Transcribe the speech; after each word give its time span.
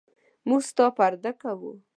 موږ 0.47 0.61
ستا 0.69 0.85
پرده 0.97 1.31
کوو. 1.41 1.71